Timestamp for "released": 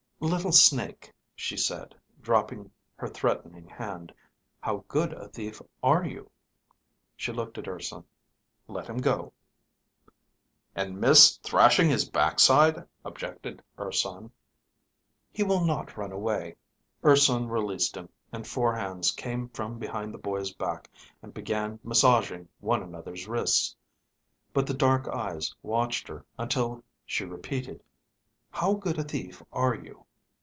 17.49-17.97